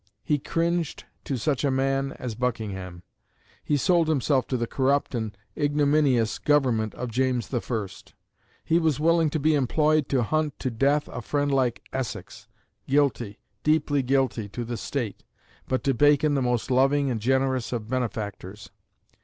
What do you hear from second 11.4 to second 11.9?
like